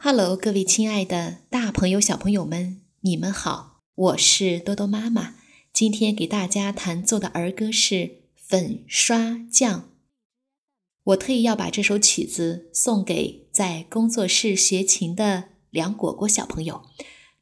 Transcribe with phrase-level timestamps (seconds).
[0.00, 5.34] Hello，各位亲爱的大朋友、小朋友们，你们好，我是多多妈妈。
[5.72, 7.94] 今天给大家弹奏的儿歌是
[8.36, 9.80] 《粉刷匠》。
[11.02, 16.82] 我特意要把这首曲子送给在工作室学琴的梁果果小朋友，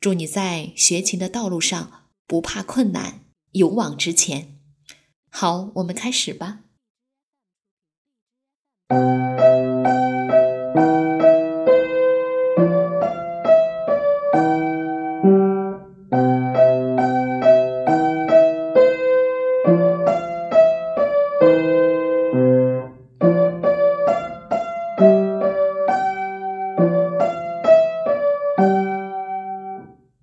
[0.00, 4.58] 祝你在学琴的道路上不怕困难，勇往直前。
[5.28, 6.60] 好，我们开始吧。